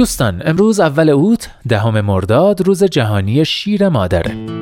دوستان 0.00 0.42
امروز 0.44 0.80
اول 0.80 1.08
اوت 1.08 1.50
دهم 1.68 2.00
مرداد 2.00 2.60
روز 2.60 2.84
جهانی 2.84 3.44
شیر 3.44 3.88
مادره. 3.88 4.59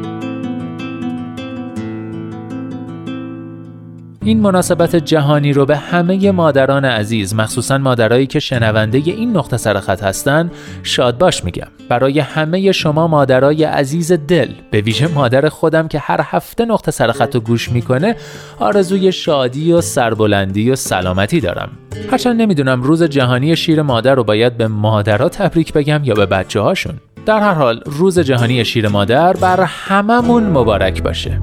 این 4.25 4.41
مناسبت 4.41 4.97
جهانی 4.97 5.53
رو 5.53 5.67
به 5.67 5.77
همه 5.77 6.31
مادران 6.31 6.85
عزیز 6.85 7.35
مخصوصا 7.35 7.79
مادرایی 7.79 8.27
که 8.27 8.41
شنونده 8.41 8.99
این 8.99 9.37
نقطه 9.37 9.57
سرخط 9.57 10.03
هستن 10.03 10.51
شاد 10.83 11.19
باش 11.19 11.45
میگم. 11.45 11.67
برای 11.89 12.21
همه 12.21 12.73
شما 12.73 13.07
مادرای 13.07 13.65
عزیز 13.65 14.13
دل 14.13 14.49
به 14.71 14.81
ویژه 14.81 15.09
مادر 15.09 15.49
خودم 15.49 15.89
که 15.89 15.99
هر 15.99 16.21
هفته 16.25 16.65
نقطه 16.65 16.91
سرخط 16.91 17.35
رو 17.35 17.41
گوش 17.41 17.69
می‌کنه 17.69 18.17
آرزوی 18.59 19.13
شادی 19.13 19.73
و 19.73 19.81
سربلندی 19.81 20.71
و 20.71 20.77
سلامتی 20.77 21.41
دارم. 21.41 21.71
هرچند 22.11 22.43
نمی‌دونم 22.43 22.83
روز 22.83 23.03
جهانی 23.03 23.57
شیر 23.57 23.83
مادر 23.83 24.15
رو 24.15 24.25
باید 24.25 24.57
به 24.57 24.69
مادرها 24.69 25.29
تبریک 25.29 25.73
بگم 25.73 26.01
یا 26.05 26.15
به 26.15 26.27
بچه 26.27 26.61
هاشون 26.61 26.95
در 27.27 27.41
هر 27.41 27.55
حال 27.55 27.81
روز 27.87 28.19
جهانی 28.19 28.65
شیر 28.65 28.89
مادر 28.89 29.33
بر 29.33 29.61
هممون 29.61 30.43
مبارک 30.43 31.03
باشه. 31.03 31.41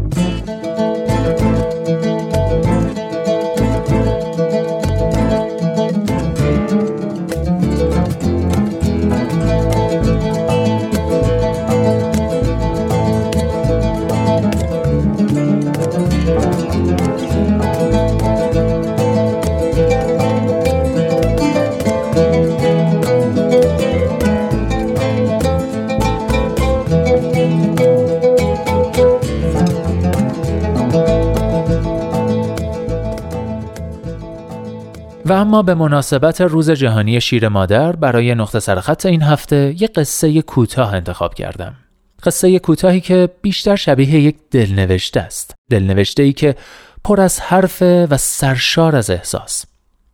و 35.25 35.33
اما 35.33 35.61
به 35.61 35.73
مناسبت 35.73 36.41
روز 36.41 36.71
جهانی 36.71 37.21
شیر 37.21 37.47
مادر 37.47 37.95
برای 37.95 38.35
نقطه 38.35 38.59
سرخط 38.59 39.05
این 39.05 39.21
هفته 39.21 39.75
یک 39.77 39.93
قصه 39.93 40.41
کوتاه 40.41 40.93
انتخاب 40.93 41.33
کردم. 41.33 41.75
قصه 42.23 42.59
کوتاهی 42.59 43.01
که 43.01 43.29
بیشتر 43.41 43.75
شبیه 43.75 44.09
یک 44.09 44.35
دلنوشته 44.51 45.19
است. 45.19 45.55
دلنوشته 45.69 46.23
ای 46.23 46.33
که 46.33 46.55
پر 47.03 47.21
از 47.21 47.39
حرف 47.39 47.81
و 47.81 48.17
سرشار 48.17 48.95
از 48.95 49.09
احساس. 49.09 49.65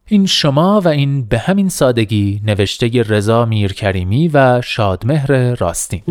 این 0.07 0.25
شما 0.25 0.81
و 0.81 0.87
این 0.87 1.25
به 1.25 1.37
همین 1.37 1.69
سادگی 1.69 2.41
نوشته 2.45 3.03
رضا 3.03 3.45
میرکریمی 3.45 4.27
و 4.27 4.61
شادمهر 4.61 5.55
راستین. 5.55 6.01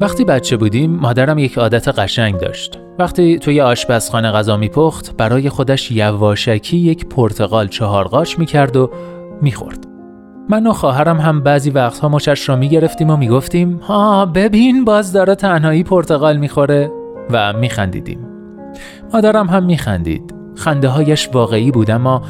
وقتی 0.00 0.24
بچه 0.24 0.56
بودیم 0.56 0.90
مادرم 0.90 1.38
یک 1.38 1.58
عادت 1.58 1.88
قشنگ 1.88 2.38
داشت. 2.38 2.78
وقتی 2.98 3.38
توی 3.38 3.60
آشپزخانه 3.60 4.30
غذا 4.30 4.56
میپخت 4.56 5.16
برای 5.16 5.48
خودش 5.48 5.90
یواشکی 5.90 6.76
یک 6.76 7.06
پرتقال 7.06 7.68
چهار 7.68 8.08
قاچ 8.08 8.38
می‌کرد 8.38 8.76
و 8.76 8.90
می‌خورد. 9.42 9.86
من 10.48 10.66
و 10.66 10.72
خواهرم 10.72 11.20
هم 11.20 11.40
بعضی 11.40 11.70
وقتها 11.70 12.08
مچش 12.08 12.48
را 12.48 12.56
می‌گرفتیم 12.56 13.10
و 13.10 13.16
می‌گفتیم 13.16 13.76
ها 13.76 14.26
ببین 14.26 14.84
باز 14.84 15.12
داره 15.12 15.34
تنهایی 15.34 15.82
پرتقال 15.82 16.36
می‌خوره 16.36 16.90
و 17.30 17.52
میخندیدیم. 17.52 18.26
مادرم 19.14 19.46
هم 19.46 19.64
میخندید. 19.64 20.34
خنده 20.54 20.88
هایش 20.88 21.28
واقعی 21.32 21.70
بود 21.70 21.90
اما 21.90 22.22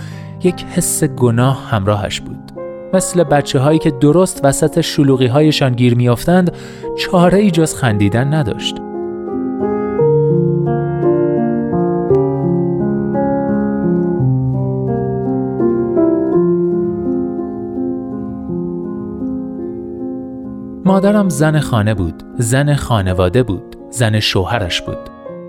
یک 0.45 0.65
حس 0.75 1.05
گناه 1.05 1.69
همراهش 1.71 2.21
بود. 2.21 2.48
مثل 2.93 3.25
بچه 3.25 3.59
هایی 3.59 3.79
که 3.79 3.91
درست 3.91 4.41
وسط 4.45 4.81
شلوغی 4.81 5.27
هایشان 5.27 5.73
گیر 5.73 5.95
میافتند 5.95 6.53
چاره 6.99 7.39
ای 7.39 7.51
جز 7.51 7.75
خندیدن 7.75 8.35
نداشت. 8.35 8.77
مادرم 20.85 21.29
زن 21.29 21.61
خانه 21.61 21.95
بود، 21.95 22.23
زن 22.39 22.75
خانواده 22.75 23.43
بود، 23.43 23.77
زن 23.91 24.21
شوهرش 24.21 24.83
بود. 24.83 24.99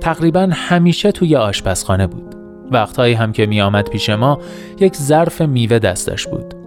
تقریبا 0.02 0.50
همیشه 0.52 1.12
توی 1.12 1.36
آشپزخانه 1.36 2.08
بود. 2.08 2.36
وقتهایی 2.72 3.14
هم 3.14 3.32
که 3.32 3.46
می 3.46 3.62
آمد 3.62 3.90
پیش 3.90 4.10
ما 4.10 4.40
یک 4.80 4.96
ظرف 4.96 5.42
میوه 5.42 5.80
دستش 5.80 6.28
بود. 6.28 6.59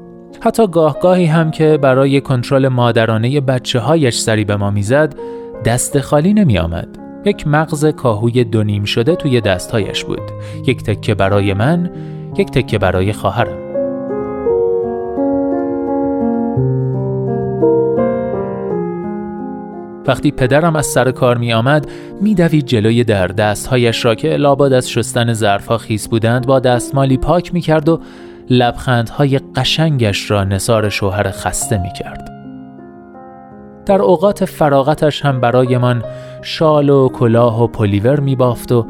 حتی 0.44 0.66
گاهگاهی 0.66 1.26
هم 1.26 1.50
که 1.50 1.78
برای 1.82 2.20
کنترل 2.20 2.68
مادرانه 2.68 3.40
بچه 3.40 3.78
هایش 3.78 4.18
سری 4.18 4.44
به 4.44 4.56
ما 4.56 4.70
می‌زد 4.70 5.14
دست 5.64 6.00
خالی 6.00 6.34
نمی 6.34 6.58
آمد. 6.58 6.88
یک 7.24 7.46
مغز 7.46 7.86
کاهوی 7.86 8.44
دونیم 8.44 8.84
شده 8.84 9.16
توی 9.16 9.40
دستهایش 9.40 10.04
بود. 10.04 10.20
یک 10.66 10.82
تکه 10.82 11.14
برای 11.14 11.54
من، 11.54 11.90
یک 12.36 12.50
تکه 12.50 12.78
برای 12.78 13.12
خواهرم. 13.12 13.58
وقتی 20.06 20.30
پدرم 20.30 20.76
از 20.76 20.86
سر 20.86 21.10
کار 21.10 21.38
می 21.38 21.52
آمد 21.52 21.90
می 22.20 22.34
دوید 22.34 22.66
جلوی 22.66 23.04
در 23.04 23.26
دستهایش 23.26 24.04
را 24.04 24.14
که 24.14 24.28
لابد 24.28 24.72
از 24.72 24.90
شستن 24.90 25.32
ظرفها 25.32 25.78
خیس 25.78 26.08
بودند 26.08 26.46
با 26.46 26.60
دستمالی 26.60 27.16
پاک 27.16 27.54
می 27.54 27.60
کرد 27.60 27.88
و 27.88 28.00
لبخندهای 28.52 29.38
قشنگش 29.38 30.30
را 30.30 30.44
نصار 30.44 30.88
شوهر 30.88 31.30
خسته 31.30 31.78
می 31.78 31.92
کرد. 31.92 32.28
در 33.86 34.02
اوقات 34.02 34.44
فراغتش 34.44 35.24
هم 35.24 35.40
برایمان 35.40 36.02
شال 36.42 36.88
و 36.88 37.08
کلاه 37.08 37.62
و 37.62 37.66
پلیور 37.66 38.20
می 38.20 38.36
بافت 38.36 38.72
و 38.72 38.86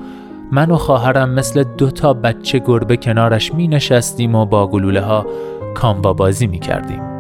من 0.53 0.71
و 0.71 0.77
خواهرم 0.77 1.31
مثل 1.31 1.65
دو 1.79 1.91
تا 1.91 2.13
بچه 2.13 2.59
گربه 2.59 2.97
کنارش 2.97 3.55
می 3.55 3.69
نشستیم 3.69 4.35
و 4.35 4.47
با 4.47 4.67
گلوله 4.67 5.01
ها 5.01 5.27
کامبا 5.75 6.13
بازی 6.13 6.47
می 6.47 6.59
کردیم. 6.59 7.12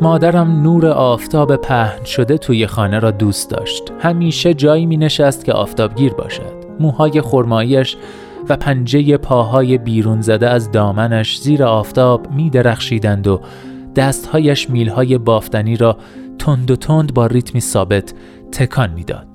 مادرم 0.00 0.62
نور 0.62 0.86
آفتاب 0.86 1.56
پهن 1.56 2.04
شده 2.04 2.38
توی 2.38 2.66
خانه 2.66 2.98
را 2.98 3.10
دوست 3.10 3.50
داشت. 3.50 3.92
همیشه 4.00 4.54
جایی 4.54 4.86
می 4.86 4.96
نشست 4.96 5.44
که 5.44 5.52
آفتابگیر 5.52 6.12
باشد. 6.12 6.52
موهای 6.80 7.20
خرماییش 7.20 7.96
و 8.48 8.56
پنجه 8.56 9.16
پاهای 9.16 9.78
بیرون 9.78 10.20
زده 10.20 10.48
از 10.48 10.70
دامنش 10.72 11.38
زیر 11.38 11.64
آفتاب 11.64 12.30
می 12.30 12.50
درخشیدند 12.50 13.26
و 13.26 13.40
دستهایش 13.96 14.70
میلهای 14.70 15.18
بافتنی 15.18 15.76
را 15.76 15.96
تند 16.38 16.70
و 16.70 16.76
تند 16.76 17.14
با 17.14 17.26
ریتمی 17.26 17.60
ثابت 17.60 18.14
تکان 18.52 18.90
می‌داد. 18.90 19.26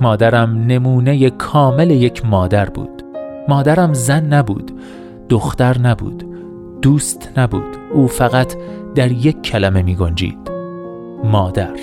مادرم 0.00 0.64
نمونه 0.66 1.30
کامل 1.30 1.90
یک 1.90 2.26
مادر 2.26 2.68
بود. 2.68 3.02
مادرم 3.48 3.92
زن 3.92 4.24
نبود، 4.26 4.72
دختر 5.28 5.78
نبود، 5.78 6.33
دوست 6.84 7.30
نبود. 7.36 7.76
او 7.92 8.08
فقط 8.08 8.54
در 8.94 9.12
یک 9.12 9.42
کلمه 9.42 9.82
می 9.82 9.96
گنجید. 9.96 10.50
مادر. 11.24 11.74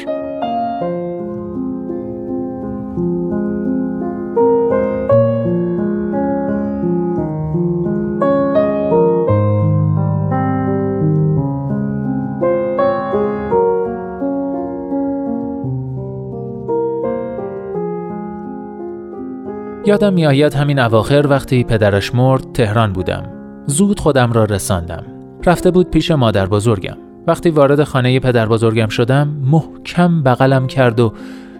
یادم 19.85 20.13
میآید 20.13 20.53
همین 20.53 20.79
اواخر 20.79 21.25
وقتی 21.29 21.63
پدرش 21.63 22.15
مرد 22.15 22.51
تهران 22.53 22.93
بودم. 22.93 23.40
زود 23.65 23.99
خودم 23.99 24.33
را 24.33 24.45
رساندم. 24.45 25.03
رفته 25.45 25.71
بود 25.71 25.89
پیش 25.89 26.11
مادر 26.11 26.45
بزرگم. 26.45 26.97
وقتی 27.27 27.49
وارد 27.49 27.83
خانه 27.83 28.19
پدر 28.19 28.45
بزرگم 28.45 28.87
شدم 28.87 29.27
محکم 29.27 30.23
بغلم 30.23 30.67
کرد 30.67 30.99
و 30.99 31.13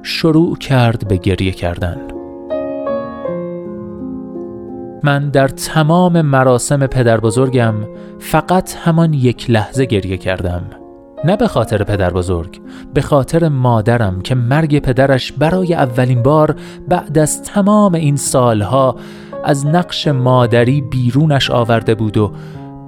شروع 0.03 0.57
کرد 0.57 1.07
به 1.07 1.17
گریه 1.17 1.51
کردن. 1.51 1.97
من 5.03 5.29
در 5.29 5.47
تمام 5.47 6.21
مراسم 6.21 6.87
پدر 6.87 7.19
بزرگم 7.19 7.73
فقط 8.19 8.75
همان 8.75 9.13
یک 9.13 9.49
لحظه 9.49 9.85
گریه 9.85 10.17
کردم. 10.17 10.61
نه 11.25 11.37
به 11.37 11.47
خاطر 11.47 11.83
پدر 11.83 12.09
بزرگ 12.09 12.61
به 12.93 13.01
خاطر 13.01 13.49
مادرم 13.49 14.21
که 14.21 14.35
مرگ 14.35 14.79
پدرش 14.79 15.31
برای 15.31 15.73
اولین 15.73 16.23
بار 16.23 16.55
بعد 16.89 17.17
از 17.17 17.43
تمام 17.43 17.93
این 17.93 18.15
سالها 18.15 18.95
از 19.43 19.67
نقش 19.67 20.07
مادری 20.07 20.81
بیرونش 20.81 21.51
آورده 21.51 21.95
بود 21.95 22.17
و 22.17 22.31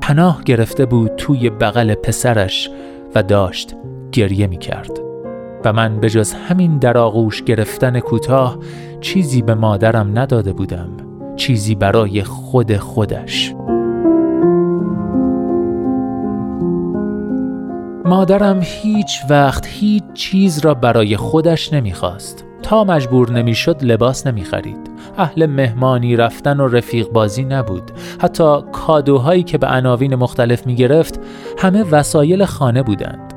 پناه 0.01 0.43
گرفته 0.43 0.85
بود 0.85 1.11
توی 1.15 1.49
بغل 1.49 1.95
پسرش 1.95 2.69
و 3.15 3.23
داشت 3.23 3.75
گریه 4.11 4.47
می 4.47 4.57
کرد 4.57 4.99
و 5.65 5.73
من 5.73 5.99
به 5.99 6.09
جز 6.09 6.33
همین 6.33 6.77
در 6.77 6.97
آغوش 6.97 7.43
گرفتن 7.43 7.99
کوتاه 7.99 8.57
چیزی 9.01 9.41
به 9.41 9.53
مادرم 9.53 10.19
نداده 10.19 10.53
بودم 10.53 10.89
چیزی 11.35 11.75
برای 11.75 12.23
خود 12.23 12.77
خودش. 12.77 13.55
مادرم 18.05 18.59
هیچ 18.61 19.19
وقت 19.29 19.67
هیچ 19.67 20.03
چیز 20.13 20.59
را 20.59 20.73
برای 20.73 21.17
خودش 21.17 21.73
نمی‌خواست. 21.73 22.45
تا 22.63 22.83
مجبور 22.83 23.31
نمی‌شد 23.31 23.83
لباس 23.83 24.27
نمی‌خرید. 24.27 24.92
اهل 25.17 25.45
مهمانی 25.45 26.15
رفتن 26.15 26.59
و 26.59 26.67
رفیق 26.67 27.09
بازی 27.09 27.43
نبود. 27.43 27.91
حتی 28.21 28.57
کادوهایی 28.71 29.43
که 29.43 29.57
به 29.57 29.67
عناوین 29.67 30.15
مختلف 30.15 30.67
می‌گرفت 30.67 31.19
همه 31.57 31.83
وسایل 31.83 32.45
خانه 32.45 32.83
بودند. 32.83 33.33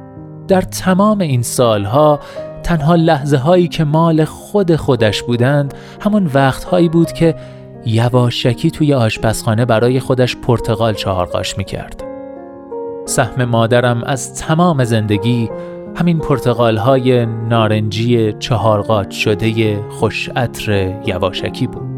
در 0.49 0.61
تمام 0.61 1.21
این 1.21 1.43
سالها 1.43 2.21
تنها 2.63 2.95
لحظه 2.95 3.37
هایی 3.37 3.69
که 3.69 3.85
مال 3.85 4.25
خود 4.25 4.77
خودش 4.77 5.23
بودند 5.23 5.75
همون 6.01 6.31
وقتهایی 6.35 6.89
بود 6.89 7.13
که 7.13 7.35
یواشکی 7.87 8.71
توی 8.71 8.95
آشپزخانه 8.95 9.65
برای 9.65 10.01
خودش 10.01 10.37
پرتغال 10.37 10.95
چهارقاش 10.95 11.59
می‌کرد. 11.59 12.05
سهم 13.05 13.45
مادرم 13.45 14.03
از 14.05 14.35
تمام 14.35 14.85
زندگی 14.85 15.51
همین 15.97 16.19
پرتغال 16.19 16.77
های 16.77 17.27
نارنجی 17.27 18.33
چهارقات 18.33 19.11
شده 19.11 19.81
خوش 19.91 20.31
یواشکی 21.07 21.67
بود. 21.67 21.96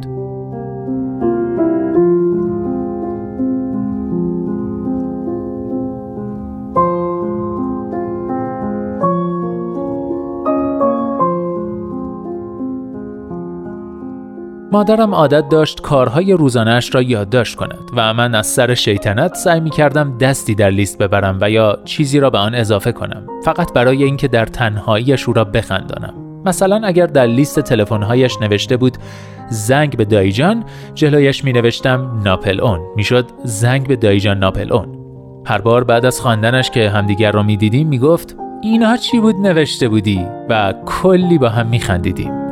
مادرم 14.73 15.15
عادت 15.15 15.49
داشت 15.49 15.81
کارهای 15.81 16.32
روزانش 16.32 16.94
را 16.94 17.03
یادداشت 17.03 17.56
کند 17.56 17.91
و 17.97 18.15
من 18.15 18.35
از 18.35 18.47
سر 18.47 18.75
شیطنت 18.75 19.35
سعی 19.35 19.61
می 19.61 19.70
کردم 19.70 20.19
دستی 20.19 20.55
در 20.55 20.70
لیست 20.70 20.99
ببرم 20.99 21.38
و 21.41 21.50
یا 21.50 21.79
چیزی 21.85 22.20
را 22.20 22.31
به 22.31 22.38
آن 22.38 22.55
اضافه 22.55 22.93
کنم 22.93 23.23
فقط 23.44 23.73
برای 23.73 24.05
اینکه 24.05 24.29
در 24.29 24.47
تنهاییش 24.47 25.29
او 25.29 25.35
را 25.35 25.44
بخندانم. 25.44 26.15
مثلا 26.44 26.81
اگر 26.85 27.06
در 27.06 27.26
لیست 27.26 27.61
تلفن‌هایش 27.61 28.41
نوشته 28.41 28.76
بود 28.76 28.97
زنگ 29.49 29.97
به 29.97 30.05
دایجان 30.05 30.65
جلویش 30.94 31.44
می 31.44 31.53
نوشتم 31.53 32.21
ناپل 32.25 32.61
اون 32.61 32.81
می‌شد 32.97 33.26
زنگ 33.44 33.88
به 33.88 33.97
دایجان 33.97 34.38
ناپل 34.38 34.73
اون 34.73 34.99
هر 35.47 35.59
بار 35.59 35.85
بعد 35.85 36.06
از 36.06 36.21
خواندنش 36.21 36.71
که 36.71 36.91
همدیگر 36.91 37.32
را 37.32 37.43
می‌دیدیم 37.43 37.88
می‌گفت 37.88 38.37
اینها 38.62 38.97
چی 38.97 39.21
بود 39.21 39.37
نوشته 39.37 39.88
بودی؟ 39.88 40.26
و 40.49 40.75
کلی 40.87 41.38
با 41.38 41.49
هم 41.49 41.67
میخندیدیم. 41.67 42.48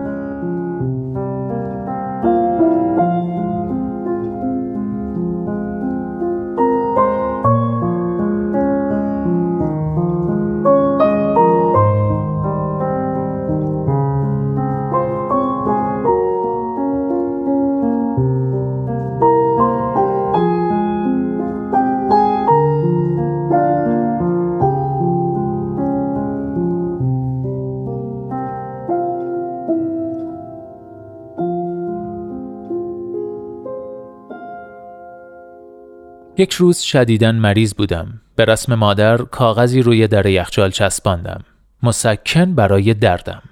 یک 36.38 36.52
روز 36.52 36.78
شدیدن 36.78 37.34
مریض 37.34 37.74
بودم. 37.74 38.20
به 38.36 38.44
رسم 38.44 38.74
مادر 38.74 39.16
کاغذی 39.16 39.82
روی 39.82 40.08
در 40.08 40.26
یخچال 40.26 40.70
چسباندم. 40.70 41.44
مسکن 41.82 42.54
برای 42.54 42.94
دردم. 42.94 43.42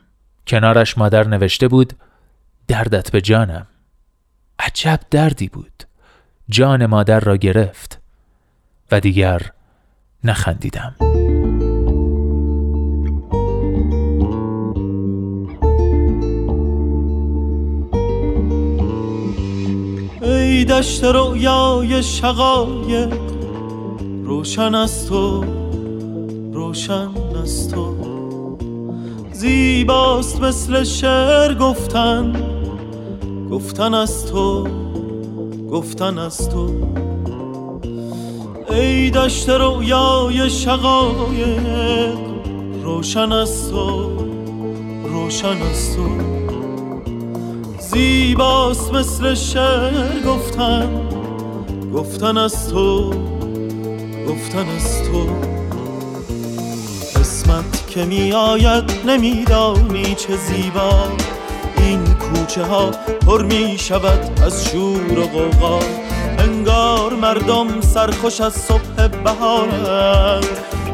کنارش 0.46 0.98
مادر 0.98 1.28
نوشته 1.28 1.68
بود 1.68 1.92
دردت 2.68 3.12
به 3.12 3.20
جانم. 3.20 3.66
عجب 4.58 5.00
دردی 5.10 5.48
بود. 5.48 5.84
جان 6.48 6.86
مادر 6.86 7.20
را 7.20 7.36
گرفت 7.36 8.00
و 8.92 9.00
دیگر 9.00 9.40
نخندیدم. 10.24 11.13
ای 20.64 20.70
دشت 20.70 21.04
رویای 21.04 22.02
شقایق. 22.02 23.12
روشن 24.24 24.74
از 24.74 25.08
تو 25.08 25.44
روشن 26.52 27.08
از 27.42 27.68
تو. 27.68 27.94
زیباست 29.32 30.40
مثل 30.40 30.84
شعر 30.84 31.54
گفتن. 31.54 32.32
گفتن 33.50 33.94
از 33.94 34.26
تو 34.26 34.68
گفتن 35.70 36.18
از 36.18 36.48
تو. 36.48 36.70
ای 38.70 39.10
دشت 39.10 39.48
رویای 39.48 40.50
شقایق 40.50 42.18
روشن 42.82 43.32
از 43.32 43.70
تو 43.70 44.10
روشن 45.04 45.62
از 45.62 45.96
تو. 45.96 46.43
زیباست 47.94 48.92
مثل 48.94 49.34
شعر 49.34 50.20
گفتن. 50.26 50.88
گفتن 51.94 52.36
از 52.38 52.70
تو 52.70 53.10
گفتن 54.28 54.68
از 54.76 55.02
تو. 55.02 55.26
قسمت 57.20 57.86
که 57.86 58.04
می 58.04 58.32
آید 58.32 58.92
نمیدانی 59.06 60.14
چه 60.14 60.36
زیبا. 60.36 61.08
این 61.76 62.04
کوچه 62.04 62.64
ها 62.64 62.90
پر 63.26 63.42
می 63.42 63.78
شود 63.78 64.40
از 64.46 64.68
شور 64.68 65.18
و 65.18 65.26
غوغا. 65.26 65.78
انگار 66.38 67.14
مردم 67.14 67.80
سرخوش 67.80 68.40
از 68.40 68.52
صبح 68.52 69.08
بهارند. 69.24 70.46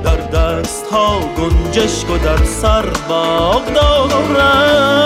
در 0.05 0.17
دست 0.17 0.87
ها 0.93 1.19
گنجشک 1.21 2.11
و 2.11 2.19
در 2.19 2.45
سر 2.45 2.85
باغ 3.09 3.73
دارند 3.73 5.00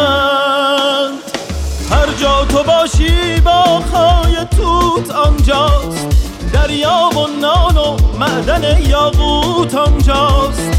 خای 3.80 4.36
توت 4.56 5.10
آنجاست. 5.10 6.06
دریا 6.52 7.10
و 7.12 7.26
نان 7.40 7.76
و 7.76 7.96
معدن 8.18 8.80
یاقوت 8.86 9.74
آنجاست. 9.74 10.70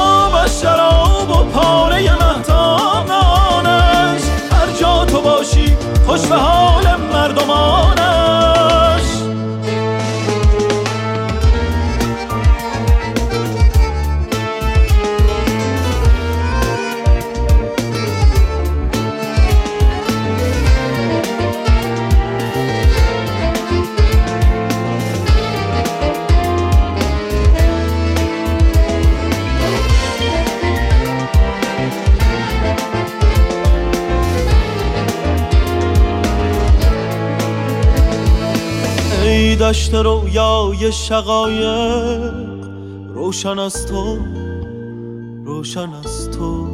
آب 0.00 0.46
شراب 0.46 1.30
و 1.30 1.44
پاره 1.44 2.12
مهتانانش 2.12 3.42
هر 4.52 4.72
جا 4.80 5.04
تو 5.04 5.20
باشی 5.20 5.76
خوش 6.06 6.20
به 6.20 6.36
حال 6.36 6.96
مردمانش. 7.12 8.57
دشت 39.68 39.94
رویای 39.94 40.92
شقایق. 40.92 42.34
روشن 43.14 43.58
از 43.58 43.86
تو 43.86 44.18
روشن 45.44 45.92
از 46.04 46.30
تو. 46.30 46.66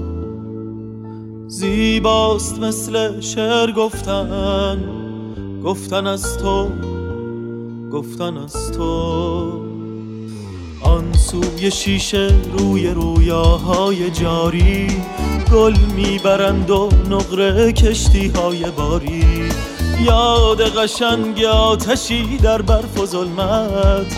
زیباست 1.49 2.59
مثل 2.59 3.21
شعر 3.21 3.73
گفتن. 3.73 4.85
گفتن 5.65 6.07
از 6.07 6.39
تو 6.39 6.69
گفتن 7.93 8.37
از 8.37 8.73
تو. 8.73 9.53
آن 10.83 11.13
سوی 11.13 11.71
شیشه 11.71 12.35
روی 12.59 12.89
رویاهای 12.89 14.11
جاری. 14.11 14.87
گل 15.53 15.77
می‌برند 15.97 16.71
و 16.71 16.89
نقره 17.11 17.73
کشتی 17.73 18.29
های 18.29 18.71
باری. 18.71 19.25
یاد 20.01 20.79
قشنگ 20.79 21.45
آتشی 21.45 22.37
در 22.37 22.63
برف 22.63 23.01
و 23.01 23.07
ظلمت 23.07 24.17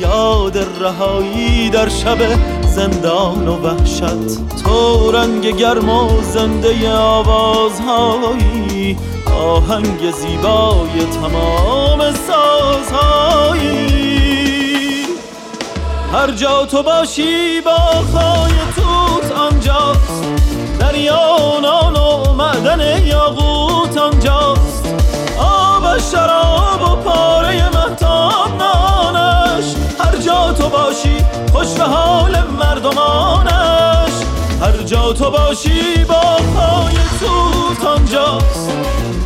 یاد 0.00 0.58
رهایی 0.80 1.70
در 1.70 1.88
شب 1.88 2.18
زندان 2.62 3.48
و 3.48 3.56
وحشت. 3.56 4.62
تو 4.64 5.12
رنگ 5.12 5.56
گرم 5.56 5.88
و 5.88 6.22
زنده 6.22 6.94
آوازهایی 6.94 8.96
آهنگ 9.40 10.10
زیبای 10.10 11.06
تمام 11.20 12.12
سازهایی. 12.12 13.88
هر 16.12 16.30
جا 16.30 16.66
تو 16.66 16.82
باشی 16.82 17.60
با 17.60 17.78
خای 18.12 18.52
توت 18.76 19.32
آنجاست. 19.32 20.24
دریا 20.80 21.60
نان 21.62 21.96
و 21.96 22.32
معدن 22.32 23.06
یاقوت 23.06 23.96
آنجاست. 23.96 24.67
حال 31.88 32.36
مردمانش. 32.58 34.12
هر 34.60 34.82
جا 34.82 35.12
تو 35.12 35.30
باشی 35.30 36.04
با 36.04 36.20
خای 36.56 36.94
توت 37.20 37.86
آنجاست 37.86 38.70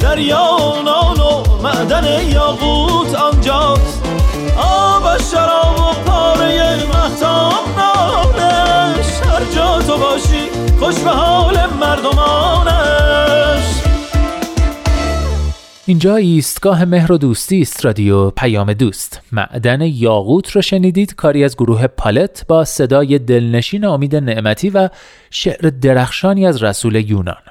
دریا 0.00 0.58
نان 0.84 1.20
و 1.20 1.62
معدن 1.62 2.28
یاقوت 2.28 3.14
آنجاست. 3.14 4.02
آب 4.56 5.22
شراب 5.30 5.78
و 5.80 6.10
پاره 6.10 6.84
محتام 6.86 7.64
نانش 7.76 9.06
هر 9.06 9.44
جا 9.54 9.82
تو 9.82 9.96
باشی 9.98 10.50
خوش 10.80 10.94
به 10.94 11.10
حال 11.10 11.58
اینجا 15.92 16.16
ایستگاه 16.16 16.84
مهر 16.84 17.12
و 17.12 17.18
دوستی 17.18 17.60
است 17.60 17.84
رادیو 17.84 18.30
پیام 18.30 18.72
دوست. 18.72 19.20
معدن 19.32 19.80
یاقوت 19.80 20.50
رو 20.50 20.62
شنیدید؟ 20.62 21.14
کاری 21.14 21.44
از 21.44 21.56
گروه 21.56 21.86
پالت 21.86 22.44
با 22.48 22.64
صدای 22.64 23.18
دلنشین 23.18 23.84
امید 23.84 24.16
نعمتی 24.16 24.70
و 24.70 24.88
شعر 25.30 25.70
درخشانی 25.70 26.46
از 26.46 26.62
رسول 26.62 26.94
یونان. 26.94 27.42